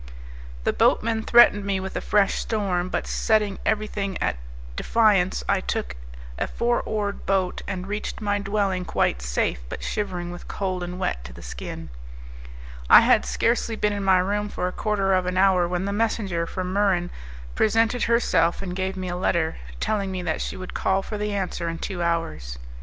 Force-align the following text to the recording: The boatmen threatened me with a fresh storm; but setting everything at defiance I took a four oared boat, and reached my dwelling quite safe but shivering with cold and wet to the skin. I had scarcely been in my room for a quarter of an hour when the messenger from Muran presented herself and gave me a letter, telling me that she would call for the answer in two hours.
The 0.63 0.73
boatmen 0.73 1.21
threatened 1.21 1.63
me 1.63 1.79
with 1.79 1.95
a 1.95 2.01
fresh 2.01 2.33
storm; 2.39 2.89
but 2.89 3.05
setting 3.05 3.59
everything 3.67 4.17
at 4.19 4.37
defiance 4.75 5.43
I 5.47 5.61
took 5.61 5.95
a 6.39 6.47
four 6.47 6.81
oared 6.87 7.27
boat, 7.27 7.61
and 7.67 7.85
reached 7.85 8.19
my 8.19 8.39
dwelling 8.39 8.83
quite 8.83 9.21
safe 9.21 9.59
but 9.69 9.83
shivering 9.83 10.31
with 10.31 10.47
cold 10.47 10.81
and 10.81 10.97
wet 10.97 11.23
to 11.25 11.33
the 11.33 11.43
skin. 11.43 11.89
I 12.89 13.01
had 13.01 13.25
scarcely 13.27 13.75
been 13.75 13.93
in 13.93 14.03
my 14.03 14.17
room 14.17 14.49
for 14.49 14.67
a 14.67 14.71
quarter 14.73 15.13
of 15.13 15.27
an 15.27 15.37
hour 15.37 15.67
when 15.67 15.85
the 15.85 15.93
messenger 15.93 16.47
from 16.47 16.73
Muran 16.73 17.11
presented 17.53 18.01
herself 18.05 18.63
and 18.63 18.75
gave 18.75 18.97
me 18.97 19.07
a 19.07 19.15
letter, 19.15 19.57
telling 19.79 20.11
me 20.11 20.23
that 20.23 20.41
she 20.41 20.57
would 20.57 20.73
call 20.73 21.03
for 21.03 21.19
the 21.19 21.31
answer 21.35 21.69
in 21.69 21.77
two 21.77 22.01
hours. 22.01 22.57